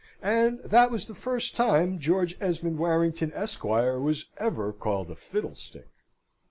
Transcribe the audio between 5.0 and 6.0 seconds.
a fiddlestick.